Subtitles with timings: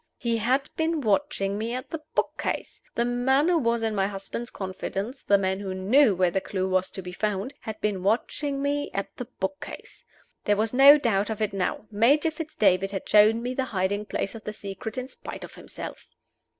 [0.17, 2.81] He had been watching me at the book case!
[2.95, 6.67] The man who was in my husband's confidence, the man who knew where the clew
[6.67, 10.03] was to be found, had been watching me at the book case!
[10.45, 11.85] There was no doubt of it now.
[11.91, 15.53] Major Fitz David had shown me the hiding place of the secret in spite of
[15.53, 16.07] himself!